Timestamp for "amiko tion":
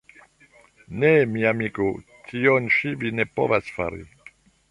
1.55-2.71